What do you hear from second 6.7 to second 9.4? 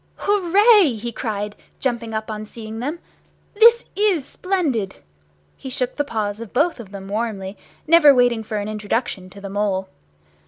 of them warmly, never waiting for an introduction to